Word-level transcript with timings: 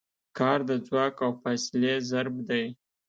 کار 0.37 0.59
د 0.69 0.71
ځواک 0.87 1.15
او 1.25 1.31
فاصلې 1.41 1.93
ضرب 2.09 2.35
دی. 2.49 2.63